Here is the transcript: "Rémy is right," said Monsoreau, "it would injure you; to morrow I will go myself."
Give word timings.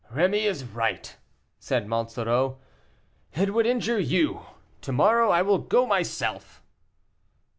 "Rémy 0.11 0.45
is 0.45 0.65
right," 0.65 1.15
said 1.59 1.85
Monsoreau, 1.87 2.57
"it 3.35 3.53
would 3.53 3.67
injure 3.67 3.99
you; 3.99 4.41
to 4.81 4.91
morrow 4.91 5.29
I 5.29 5.43
will 5.43 5.59
go 5.59 5.85
myself." 5.85 6.63